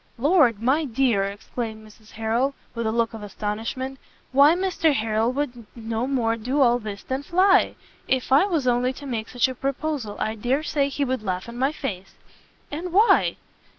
[0.17, 3.99] "Lord, my dear!" exclaimed Mrs Harrel, with a look of astonishment,
[4.31, 7.75] "why Mr Harrel would no more do all this than fly!
[8.07, 11.47] If I was only to make such a proposal, I dare say he would laugh
[11.47, 12.15] in my face."
[12.71, 13.37] "And why?"